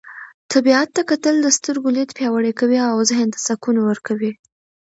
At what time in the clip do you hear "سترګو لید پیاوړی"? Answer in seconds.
1.57-2.51